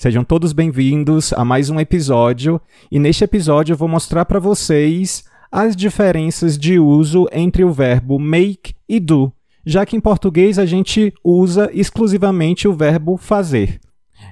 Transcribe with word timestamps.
Sejam 0.00 0.24
todos 0.24 0.54
bem-vindos 0.54 1.30
a 1.34 1.44
mais 1.44 1.68
um 1.68 1.78
episódio, 1.78 2.58
e 2.90 2.98
neste 2.98 3.22
episódio 3.22 3.74
eu 3.74 3.76
vou 3.76 3.86
mostrar 3.86 4.24
para 4.24 4.38
vocês 4.38 5.24
as 5.52 5.76
diferenças 5.76 6.56
de 6.56 6.78
uso 6.78 7.28
entre 7.30 7.64
o 7.64 7.70
verbo 7.70 8.18
make 8.18 8.74
e 8.88 8.98
do, 8.98 9.30
já 9.62 9.84
que 9.84 9.94
em 9.94 10.00
português 10.00 10.58
a 10.58 10.64
gente 10.64 11.12
usa 11.22 11.68
exclusivamente 11.74 12.66
o 12.66 12.72
verbo 12.72 13.18
fazer. 13.18 13.78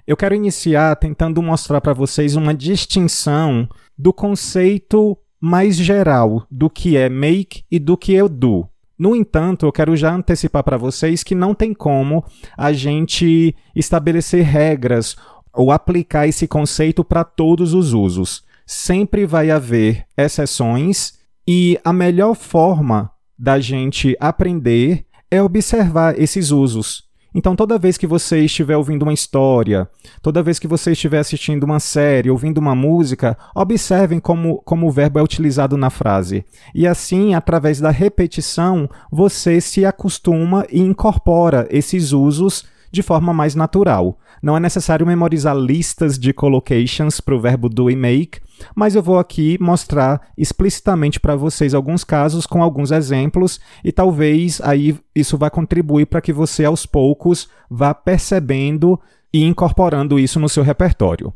Eu 0.07 0.17
quero 0.17 0.35
iniciar 0.35 0.97
tentando 0.97 1.43
mostrar 1.43 1.83
para 1.83 1.93
vocês 1.93 2.35
uma 2.35 2.55
distinção 2.55 3.69
do 3.99 4.11
conceito 4.11 5.19
mais 5.39 5.77
geral 5.77 6.47
do 6.51 6.71
que 6.71 6.97
é 6.97 7.11
make 7.11 7.63
e 7.71 7.79
do 7.79 7.95
que 7.95 8.17
é 8.17 8.27
do. 8.27 8.67
No 8.99 9.15
entanto, 9.15 9.67
eu 9.67 9.71
quero 9.71 9.95
já 9.95 10.13
antecipar 10.13 10.65
para 10.65 10.77
vocês 10.77 11.23
que 11.23 11.35
não 11.35 11.55
tem 11.55 11.73
como 11.73 12.25
a 12.57 12.73
gente 12.73 13.55
estabelecer 13.77 14.43
regras 14.45 15.15
ou 15.59 15.73
aplicar 15.73 16.29
esse 16.29 16.47
conceito 16.47 17.03
para 17.03 17.25
todos 17.25 17.75
os 17.75 17.93
usos. 17.93 18.45
Sempre 18.65 19.27
vai 19.27 19.51
haver 19.51 20.07
exceções 20.17 21.15
e 21.47 21.77
a 21.85 21.93
melhor 21.93 22.37
forma 22.37 23.11
da 23.37 23.59
gente 23.59 24.17
aprender 24.21 25.05
é 25.29 25.43
observar 25.43 26.19
esses 26.19 26.53
usos. 26.53 27.09
Então, 27.35 27.57
toda 27.57 27.79
vez 27.79 27.99
que 27.99 28.07
você 28.07 28.41
estiver 28.45 28.77
ouvindo 28.77 29.03
uma 29.03 29.13
história, 29.13 29.89
toda 30.23 30.43
vez 30.43 30.59
que 30.59 30.69
você 30.69 30.93
estiver 30.93 31.19
assistindo 31.19 31.65
uma 31.65 31.81
série, 31.81 32.31
ouvindo 32.31 32.59
uma 32.59 32.75
música, 32.75 33.37
observem 33.55 34.21
como, 34.21 34.63
como 34.65 34.87
o 34.87 34.91
verbo 34.91 35.19
é 35.19 35.23
utilizado 35.23 35.77
na 35.77 35.91
frase. 35.91 36.45
E 36.75 36.87
assim, 36.87 37.35
através 37.35 37.81
da 37.81 37.91
repetição, 37.91 38.89
você 39.11 39.61
se 39.61 39.85
acostuma 39.85 40.65
e 40.71 40.81
incorpora 40.81 41.67
esses 41.71 42.13
usos 42.13 42.65
de 42.91 43.03
forma 43.03 43.33
mais 43.33 43.55
natural. 43.55 44.19
Não 44.43 44.57
é 44.57 44.61
necessário 44.61 45.07
memorizar 45.07 45.57
listas 45.57 46.19
de 46.19 46.33
collocations 46.33 47.21
para 47.21 47.35
o 47.35 47.41
verbo 47.41 47.69
do 47.69 47.91
e 47.91 47.97
make, 47.97 48.41
mas 48.75 48.95
eu 48.95 49.03
vou 49.03 49.19
aqui 49.19 49.57
mostrar 49.61 50.21
explicitamente 50.37 51.21
para 51.21 51.37
vocês 51.37 51.75
alguns 51.75 52.05
casos 52.05 52.47
com 52.47 52.63
alguns 52.63 52.91
exemplos 52.91 53.61
e 53.85 53.93
talvez 53.93 54.61
aí 54.63 54.97
isso 55.15 55.39
vá 55.39 55.51
contribuir 55.51 56.07
para 56.07 56.21
que 56.21 56.33
você 56.33 56.65
aos 56.65 56.87
poucos 56.87 57.49
vá 57.71 57.95
percebendo 57.95 58.99
e 59.33 59.45
incorporando 59.45 60.19
isso 60.19 60.41
no 60.41 60.49
seu 60.49 60.63
repertório. 60.63 61.33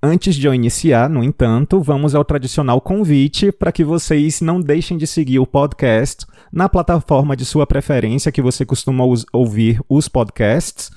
Antes 0.00 0.36
de 0.36 0.46
eu 0.46 0.54
iniciar, 0.54 1.10
no 1.10 1.24
entanto, 1.24 1.80
vamos 1.80 2.14
ao 2.14 2.24
tradicional 2.24 2.80
convite 2.80 3.50
para 3.50 3.72
que 3.72 3.82
vocês 3.82 4.40
não 4.40 4.60
deixem 4.60 4.96
de 4.96 5.08
seguir 5.08 5.40
o 5.40 5.46
podcast 5.46 6.24
na 6.52 6.68
plataforma 6.68 7.36
de 7.36 7.44
sua 7.44 7.66
preferência 7.66 8.30
que 8.30 8.40
você 8.40 8.64
costuma 8.64 9.02
ouvir 9.32 9.80
os 9.88 10.06
podcasts 10.06 10.88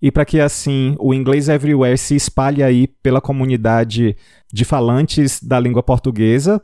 e 0.00 0.12
para 0.12 0.24
que 0.24 0.38
assim 0.38 0.94
o 1.00 1.12
inglês 1.12 1.48
everywhere 1.48 1.98
se 1.98 2.14
espalhe 2.14 2.62
aí 2.62 2.86
pela 2.86 3.20
comunidade 3.20 4.16
de 4.52 4.64
falantes 4.64 5.42
da 5.42 5.58
língua 5.58 5.82
portuguesa. 5.82 6.62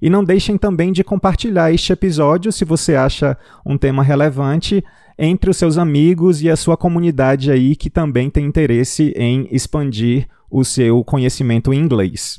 E 0.00 0.10
não 0.10 0.24
deixem 0.24 0.58
também 0.58 0.90
de 0.90 1.04
compartilhar 1.04 1.72
este 1.72 1.92
episódio 1.92 2.50
se 2.50 2.64
você 2.64 2.96
acha 2.96 3.38
um 3.64 3.78
tema 3.78 4.02
relevante 4.02 4.82
entre 5.16 5.50
os 5.50 5.56
seus 5.56 5.78
amigos 5.78 6.42
e 6.42 6.50
a 6.50 6.56
sua 6.56 6.76
comunidade 6.76 7.52
aí 7.52 7.76
que 7.76 7.88
também 7.88 8.28
tem 8.28 8.44
interesse 8.44 9.12
em 9.14 9.46
expandir 9.52 10.26
o 10.41 10.41
seu 10.64 11.02
conhecimento 11.02 11.72
em 11.72 11.78
inglês. 11.78 12.38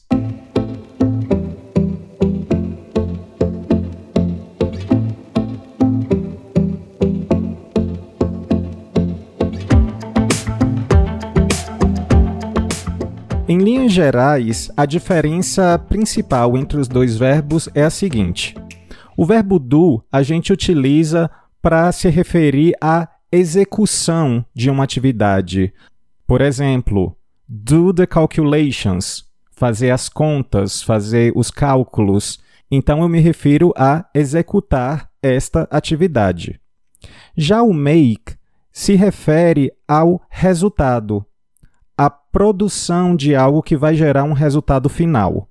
Em 13.47 13.57
linhas 13.57 13.91
gerais, 13.91 14.71
a 14.77 14.85
diferença 14.85 15.77
principal 15.77 16.57
entre 16.57 16.79
os 16.79 16.87
dois 16.87 17.17
verbos 17.17 17.67
é 17.75 17.83
a 17.83 17.89
seguinte: 17.89 18.55
o 19.17 19.25
verbo 19.25 19.59
do 19.59 20.03
a 20.11 20.23
gente 20.23 20.51
utiliza 20.51 21.29
para 21.61 21.91
se 21.91 22.09
referir 22.09 22.73
à 22.81 23.07
execução 23.31 24.45
de 24.55 24.69
uma 24.69 24.83
atividade. 24.83 25.73
Por 26.25 26.41
exemplo, 26.41 27.15
do 27.55 27.93
the 27.93 28.07
calculations, 28.07 29.25
fazer 29.51 29.91
as 29.91 30.09
contas, 30.09 30.81
fazer 30.81 31.31
os 31.35 31.51
cálculos. 31.51 32.39
Então 32.71 33.03
eu 33.03 33.07
me 33.07 33.19
refiro 33.19 33.71
a 33.77 34.09
executar 34.11 35.07
esta 35.21 35.67
atividade. 35.69 36.59
Já 37.37 37.61
o 37.61 37.71
make 37.71 38.35
se 38.71 38.95
refere 38.95 39.71
ao 39.87 40.19
resultado, 40.31 41.23
a 41.95 42.09
produção 42.09 43.15
de 43.15 43.35
algo 43.35 43.61
que 43.61 43.77
vai 43.77 43.93
gerar 43.93 44.23
um 44.23 44.33
resultado 44.33 44.89
final. 44.89 45.47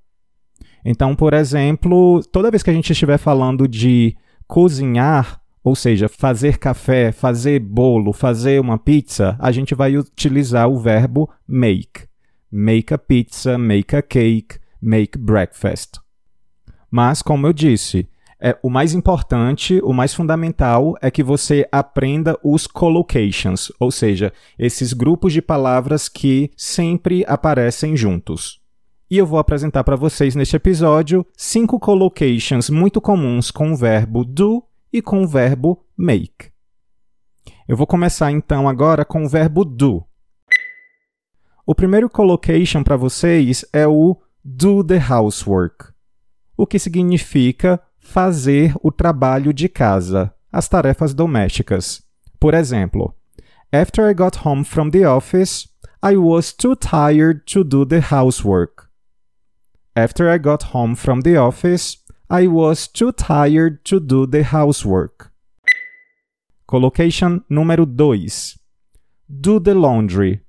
Então, 0.84 1.14
por 1.14 1.32
exemplo, 1.32 2.20
toda 2.32 2.50
vez 2.50 2.64
que 2.64 2.70
a 2.70 2.74
gente 2.74 2.90
estiver 2.90 3.16
falando 3.16 3.68
de 3.68 4.16
cozinhar, 4.48 5.40
ou 5.62 5.74
seja, 5.74 6.08
fazer 6.08 6.58
café, 6.58 7.12
fazer 7.12 7.60
bolo, 7.60 8.12
fazer 8.12 8.60
uma 8.60 8.78
pizza, 8.78 9.36
a 9.38 9.52
gente 9.52 9.74
vai 9.74 9.96
utilizar 9.96 10.68
o 10.68 10.78
verbo 10.78 11.30
make. 11.46 12.06
Make 12.50 12.92
a 12.92 12.98
pizza, 12.98 13.56
make 13.56 13.94
a 13.94 14.02
cake, 14.02 14.58
make 14.80 15.16
breakfast. 15.16 15.98
Mas, 16.90 17.22
como 17.22 17.46
eu 17.46 17.52
disse, 17.52 18.08
é, 18.40 18.58
o 18.60 18.68
mais 18.68 18.92
importante, 18.92 19.80
o 19.84 19.92
mais 19.92 20.12
fundamental 20.12 20.94
é 21.00 21.10
que 21.12 21.22
você 21.22 21.66
aprenda 21.70 22.36
os 22.42 22.66
collocations, 22.66 23.70
ou 23.78 23.90
seja, 23.92 24.32
esses 24.58 24.92
grupos 24.92 25.32
de 25.32 25.40
palavras 25.40 26.08
que 26.08 26.50
sempre 26.56 27.24
aparecem 27.28 27.96
juntos. 27.96 28.60
E 29.08 29.16
eu 29.16 29.26
vou 29.26 29.38
apresentar 29.38 29.84
para 29.84 29.94
vocês 29.94 30.34
neste 30.34 30.56
episódio 30.56 31.24
cinco 31.36 31.78
collocations 31.78 32.68
muito 32.68 33.00
comuns 33.00 33.50
com 33.50 33.70
o 33.70 33.76
verbo 33.76 34.24
do 34.24 34.64
e 34.92 35.00
com 35.00 35.22
o 35.22 35.26
verbo 35.26 35.84
make. 35.96 36.52
Eu 37.66 37.76
vou 37.76 37.86
começar 37.86 38.30
então 38.30 38.68
agora 38.68 39.04
com 39.04 39.24
o 39.24 39.28
verbo 39.28 39.64
do. 39.64 40.04
O 41.64 41.74
primeiro 41.74 42.10
collocation 42.10 42.82
para 42.82 42.96
vocês 42.96 43.64
é 43.72 43.86
o 43.86 44.20
do 44.44 44.84
the 44.84 44.98
housework, 44.98 45.92
o 46.56 46.66
que 46.66 46.78
significa 46.78 47.80
fazer 48.00 48.74
o 48.82 48.90
trabalho 48.90 49.52
de 49.52 49.68
casa, 49.68 50.34
as 50.50 50.68
tarefas 50.68 51.14
domésticas. 51.14 52.02
Por 52.38 52.52
exemplo, 52.52 53.14
After 53.72 54.06
I 54.06 54.12
got 54.12 54.44
home 54.44 54.64
from 54.64 54.90
the 54.90 55.06
office, 55.06 55.66
I 56.02 56.16
was 56.16 56.52
too 56.52 56.74
tired 56.76 57.46
to 57.46 57.64
do 57.64 57.86
the 57.86 58.00
housework. 58.00 58.88
After 59.96 60.28
I 60.28 60.36
got 60.36 60.74
home 60.74 60.94
from 60.94 61.20
the 61.20 61.38
office, 61.38 61.96
I 62.32 62.46
was 62.46 62.88
too 62.88 63.12
tired 63.12 63.84
to 63.84 64.00
do 64.00 64.24
the 64.24 64.42
housework. 64.42 65.30
Collocation 66.66 67.44
número 67.50 67.84
2. 67.84 68.58
Do 69.28 69.60
the 69.60 69.74
laundry. 69.74 70.40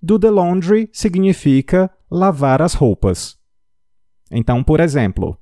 Do 0.00 0.16
the 0.16 0.30
laundry 0.30 0.86
significa 0.92 1.90
lavar 2.08 2.62
as 2.62 2.74
roupas. 2.76 3.34
Então, 4.30 4.62
por 4.62 4.78
exemplo, 4.78 5.36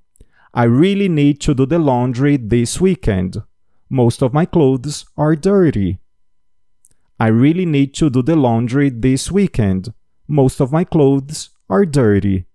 I 0.55 0.65
really 0.65 1.11
need 1.11 1.41
to 1.41 1.53
do 1.53 1.67
the 1.67 1.79
laundry 1.79 2.39
this 2.39 2.81
weekend. 2.81 3.43
Most 3.91 4.23
of 4.23 4.33
my 4.33 4.47
clothes 4.47 5.05
are 5.15 5.37
dirty. 5.37 5.99
I 7.21 7.29
really 7.29 7.67
need 7.67 7.93
to 7.99 8.09
do 8.09 8.23
the 8.23 8.35
laundry 8.35 8.89
this 8.89 9.31
weekend. 9.31 9.93
Most 10.27 10.59
of 10.63 10.73
my 10.73 10.87
clothes 10.87 11.51
are 11.69 11.85
dirty. 11.85 12.47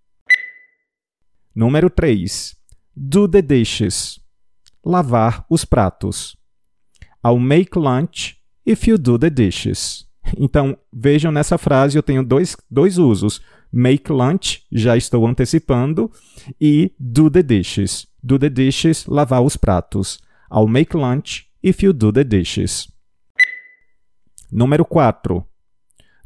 Número 1.56 1.88
3. 1.96 2.58
Do 3.00 3.28
the 3.28 3.42
dishes. 3.42 4.20
Lavar 4.84 5.46
os 5.50 5.64
pratos. 5.64 6.36
I'll 7.24 7.40
make 7.40 7.78
lunch 7.78 8.38
if 8.66 8.88
you 8.88 8.98
do 8.98 9.20
the 9.20 9.30
dishes. 9.30 10.08
Então, 10.38 10.78
vejam 10.92 11.32
nessa 11.32 11.58
frase, 11.58 11.98
eu 11.98 12.04
tenho 12.04 12.24
dois, 12.24 12.58
dois 12.70 12.98
usos 12.98 13.42
make 13.72 14.12
lunch, 14.12 14.66
já 14.72 14.96
estou 14.96 15.28
antecipando, 15.28 16.12
e 16.60 16.92
do 17.00 17.30
the 17.30 17.44
dishes. 17.44 18.08
Do 18.24 18.40
the 18.40 18.50
dishes, 18.50 19.06
lavar 19.06 19.42
os 19.42 19.56
pratos. 19.56 20.20
I'll 20.52 20.68
make 20.68 20.96
lunch 20.96 21.48
if 21.62 21.84
you 21.84 21.94
do 21.94 22.12
the 22.12 22.24
dishes. 22.24 22.92
Número 24.52 24.86
4. 24.86 25.46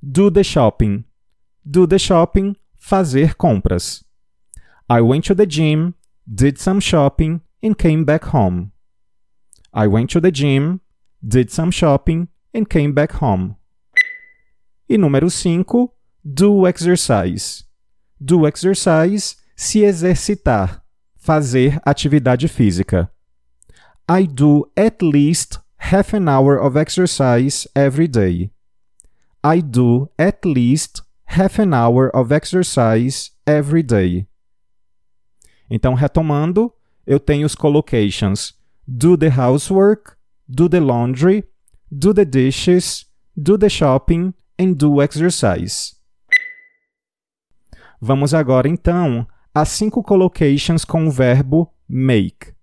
Do 0.01 0.31
the 0.31 0.43
shopping. 0.43 1.03
Do 1.63 1.87
the 1.87 1.99
shopping, 1.99 2.55
fazer 2.79 3.35
compras. 3.35 4.03
I 4.89 5.01
went 5.01 5.27
to 5.27 5.35
the 5.35 5.45
gym, 5.45 5.93
did 6.27 6.57
some 6.57 6.79
shopping 6.79 7.41
and 7.61 7.77
came 7.77 8.05
back 8.05 8.25
home. 8.25 8.71
I 9.73 9.87
went 9.87 10.09
to 10.11 10.19
the 10.19 10.31
gym, 10.31 10.81
did 11.25 11.51
some 11.51 11.71
shopping 11.71 12.27
and 12.53 12.69
came 12.69 12.93
back 12.93 13.13
home. 13.13 13.55
E 14.89 14.97
número 14.97 15.29
5, 15.29 15.89
do 16.23 16.67
exercise. 16.67 17.63
Do 18.19 18.45
exercise, 18.45 19.37
se 19.55 19.85
exercitar, 19.85 20.81
fazer 21.17 21.79
atividade 21.85 22.47
física. 22.47 23.09
I 24.07 24.25
do 24.25 24.69
at 24.75 25.01
least 25.01 25.59
half 25.77 26.13
an 26.13 26.27
hour 26.27 26.57
of 26.57 26.75
exercise 26.75 27.67
every 27.75 28.07
day. 28.07 28.51
I 29.43 29.61
do 29.61 30.09
at 30.19 30.45
least 30.45 31.01
half 31.25 31.57
an 31.59 31.73
hour 31.73 32.13
of 32.15 32.31
exercise 32.31 33.31
every 33.47 33.81
day. 33.81 34.27
Então, 35.73 35.93
retomando, 35.93 36.71
eu 37.07 37.17
tenho 37.17 37.45
os 37.45 37.55
collocations 37.55 38.53
do 38.85 39.17
the 39.17 39.29
housework, 39.29 40.11
do 40.45 40.67
the 40.67 40.81
laundry, 40.81 41.45
do 41.89 42.13
the 42.13 42.25
dishes, 42.25 43.05
do 43.35 43.57
the 43.57 43.69
shopping 43.69 44.33
and 44.59 44.73
do 44.73 45.01
exercise. 45.01 45.95
Vamos 48.01 48.33
agora 48.33 48.67
então 48.67 49.25
às 49.53 49.69
cinco 49.69 50.03
collocations 50.03 50.83
com 50.83 51.07
o 51.07 51.11
verbo 51.11 51.73
make. 51.87 52.53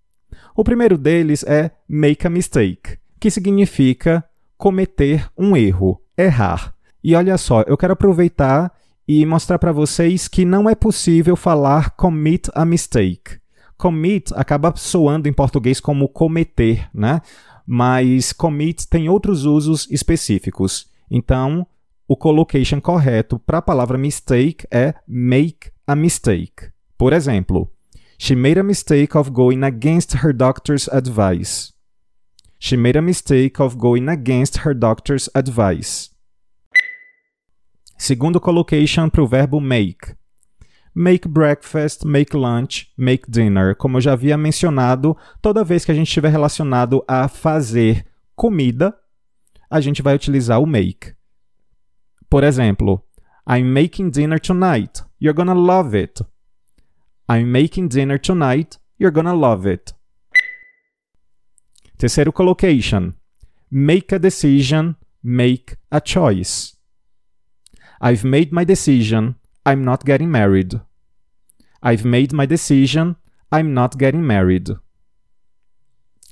O 0.54 0.62
primeiro 0.62 0.98
deles 0.98 1.42
é 1.44 1.70
make 1.88 2.26
a 2.26 2.30
mistake, 2.30 2.98
que 3.18 3.30
significa 3.30 4.22
cometer 4.58 5.30
um 5.36 5.56
erro, 5.56 5.98
errar. 6.16 6.74
E 7.02 7.14
olha 7.14 7.38
só, 7.38 7.62
eu 7.62 7.76
quero 7.78 7.94
aproveitar 7.94 8.70
e 9.08 9.24
mostrar 9.24 9.58
para 9.58 9.72
vocês 9.72 10.28
que 10.28 10.44
não 10.44 10.68
é 10.68 10.74
possível 10.74 11.34
falar 11.34 11.96
commit 11.96 12.50
a 12.54 12.66
mistake. 12.66 13.40
Commit 13.78 14.32
acaba 14.34 14.74
soando 14.76 15.28
em 15.28 15.32
português 15.32 15.80
como 15.80 16.08
cometer, 16.08 16.90
né? 16.92 17.22
Mas 17.66 18.32
commit 18.32 18.86
tem 18.86 19.08
outros 19.08 19.46
usos 19.46 19.90
específicos. 19.90 20.90
Então, 21.10 21.66
o 22.06 22.16
collocation 22.16 22.80
correto 22.80 23.38
para 23.38 23.58
a 23.58 23.62
palavra 23.62 23.96
mistake 23.96 24.66
é 24.70 24.94
make 25.06 25.70
a 25.86 25.96
mistake. 25.96 26.70
Por 26.98 27.14
exemplo, 27.14 27.70
She 28.20 28.34
made 28.34 28.58
a 28.58 28.64
mistake 28.64 29.14
of 29.14 29.32
going 29.32 29.62
against 29.62 30.24
her 30.24 30.32
doctor's 30.32 30.88
advice. 30.88 31.72
She 32.58 32.76
made 32.76 32.96
a 32.96 33.02
mistake 33.02 33.60
of 33.60 33.78
going 33.78 34.08
against 34.08 34.58
her 34.58 34.74
doctor's 34.74 35.28
advice. 35.36 36.10
Segundo 37.98 38.40
collocation 38.40 39.10
para 39.10 39.22
o 39.22 39.26
verbo 39.26 39.60
make. 39.60 40.14
Make 40.94 41.28
breakfast, 41.28 42.04
make 42.04 42.34
lunch, 42.34 42.92
make 42.96 43.28
dinner. 43.28 43.74
Como 43.74 43.96
eu 43.96 44.00
já 44.00 44.12
havia 44.12 44.38
mencionado, 44.38 45.16
toda 45.42 45.64
vez 45.64 45.84
que 45.84 45.90
a 45.90 45.94
gente 45.94 46.06
estiver 46.06 46.30
relacionado 46.30 47.04
a 47.08 47.28
fazer 47.28 48.06
comida, 48.36 48.96
a 49.68 49.80
gente 49.80 50.00
vai 50.00 50.14
utilizar 50.14 50.62
o 50.62 50.66
make. 50.66 51.12
Por 52.30 52.44
exemplo, 52.44 53.02
I'm 53.48 53.64
making 53.64 54.10
dinner 54.10 54.38
tonight. 54.40 55.02
You're 55.20 55.36
gonna 55.36 55.54
love 55.54 55.98
it. 55.98 56.22
I'm 57.28 57.50
making 57.50 57.88
dinner 57.88 58.18
tonight. 58.18 58.78
You're 58.98 59.14
gonna 59.14 59.34
love 59.34 59.68
it. 59.68 59.92
Terceiro 61.98 62.32
collocation. 62.32 63.14
Make 63.68 64.14
a 64.14 64.18
decision. 64.18 64.94
Make 65.22 65.76
a 65.90 66.00
choice. 66.00 66.77
I've 68.00 68.26
made 68.26 68.52
my 68.52 68.64
decision. 68.64 69.34
I'm 69.66 69.82
not 69.82 70.04
getting 70.04 70.28
married. 70.28 70.80
I've 71.82 72.06
made 72.06 72.34
my 72.34 72.46
decision. 72.46 73.16
I'm 73.52 73.72
not 73.72 73.96
getting 73.98 74.22
married. 74.22 74.76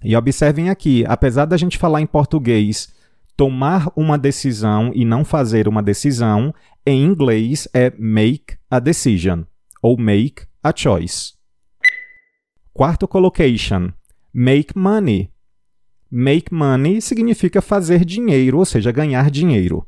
E 0.02 0.14
observem 0.14 0.70
aqui, 0.70 1.04
apesar 1.06 1.46
da 1.46 1.56
gente 1.56 1.78
falar 1.78 2.00
em 2.00 2.06
português 2.06 2.94
tomar 3.36 3.90
uma 3.96 4.16
decisão 4.16 4.92
e 4.94 5.04
não 5.04 5.24
fazer 5.24 5.68
uma 5.68 5.82
decisão, 5.82 6.54
em 6.86 7.02
inglês 7.04 7.68
é 7.74 7.92
make 7.98 8.56
a 8.70 8.78
decision 8.78 9.42
ou 9.82 9.98
make 9.98 10.46
a 10.62 10.72
choice. 10.74 11.34
Quarto 12.72 13.08
collocation, 13.08 13.92
make 14.32 14.76
money. 14.76 15.30
Make 16.10 16.52
money 16.52 17.00
significa 17.00 17.60
fazer 17.60 18.04
dinheiro, 18.04 18.58
ou 18.58 18.64
seja, 18.64 18.92
ganhar 18.92 19.30
dinheiro. 19.30 19.86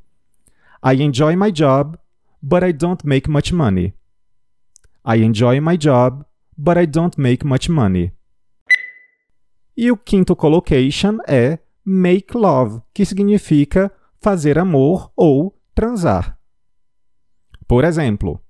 I 0.83 0.95
enjoy 0.95 1.37
my 1.37 1.51
job, 1.51 1.99
but 2.43 2.63
I 2.63 2.73
don't 2.73 3.05
make 3.05 3.29
much 3.29 3.53
money. 3.53 3.95
I 5.05 5.17
enjoy 5.17 5.61
my 5.61 5.77
job, 5.77 6.25
but 6.57 6.77
I 6.77 6.87
don't 6.87 7.17
make 7.19 7.45
much 7.45 7.69
money. 7.69 8.13
E 9.77 9.91
o 9.91 9.97
quinto 9.97 10.35
collocation 10.35 11.19
é 11.27 11.59
make 11.85 12.37
love, 12.37 12.83
que 12.93 13.05
significa 13.05 13.91
fazer 14.21 14.59
amor 14.59 15.11
ou 15.17 15.55
transar. 15.75 16.39
Por 17.67 17.85
exemplo, 17.85 18.41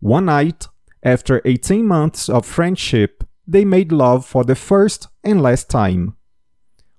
one 0.00 0.26
night 0.26 0.68
After 1.04 1.42
18 1.44 1.86
months 1.86 2.30
of 2.30 2.46
friendship, 2.46 3.24
they 3.46 3.66
made 3.66 3.92
love 3.92 4.24
for 4.24 4.42
the 4.42 4.54
first 4.54 5.08
and 5.22 5.42
last 5.42 5.68
time. 5.68 6.14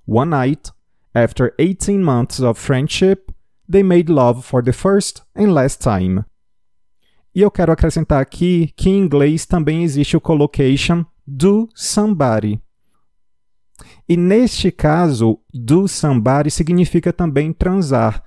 One 0.05 0.29
night, 0.29 0.71
after 1.15 1.55
18 1.57 2.03
months 2.03 2.39
of 2.39 2.59
friendship, 2.59 3.24
they 3.69 3.83
made 3.83 4.11
love 4.11 4.41
for 4.41 4.63
the 4.63 4.73
first 4.73 5.23
and 5.35 5.53
last 5.53 5.81
time. 5.81 6.23
E 7.33 7.41
eu 7.41 7.51
quero 7.51 7.71
acrescentar 7.71 8.21
aqui 8.21 8.71
que 8.75 8.89
em 8.89 8.97
inglês 8.97 9.45
também 9.45 9.83
existe 9.83 10.15
o 10.15 10.21
collocation 10.21 11.05
do 11.27 11.67
somebody. 11.73 12.61
E 14.07 14.15
neste 14.15 14.71
caso, 14.71 15.39
do 15.53 15.87
somebody 15.87 16.49
significa 16.49 17.11
também 17.11 17.51
transar. 17.51 18.23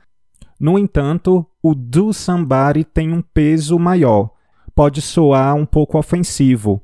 No 0.61 0.79
entanto, 0.79 1.47
o 1.63 1.75
do 1.75 2.13
somebody 2.13 2.85
tem 2.85 3.13
um 3.13 3.23
peso 3.23 3.79
maior 3.79 4.31
pode 4.79 5.03
soar 5.03 5.57
um 5.57 5.67
pouco 5.67 5.99
ofensivo. 5.99 6.81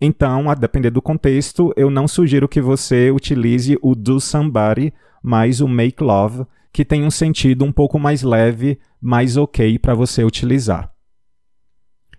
Então, 0.00 0.50
a 0.50 0.54
depender 0.56 0.90
do 0.90 1.00
contexto, 1.00 1.72
eu 1.76 1.88
não 1.88 2.08
sugiro 2.08 2.48
que 2.48 2.60
você 2.60 3.12
utilize 3.12 3.78
o 3.80 3.94
do 3.94 4.18
somebody 4.18 4.92
mais 5.22 5.60
o 5.60 5.68
make 5.68 6.02
love, 6.02 6.44
que 6.72 6.84
tem 6.84 7.04
um 7.04 7.10
sentido 7.10 7.64
um 7.64 7.72
pouco 7.72 7.98
mais 7.98 8.22
leve, 8.22 8.78
mais 9.00 9.36
ok 9.36 9.78
para 9.78 9.94
você 9.94 10.24
utilizar. 10.24 10.92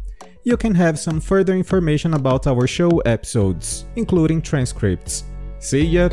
you 0.46 0.56
can 0.56 0.76
have 0.76 0.98
some 0.98 1.20
further 1.20 1.54
information 1.54 2.14
about 2.14 2.48
our 2.48 2.66
show 2.68 3.00
episodes, 3.00 3.84
including 3.98 4.42
transcripts. 4.42 5.26
See 5.60 5.84
ya! 5.84 6.08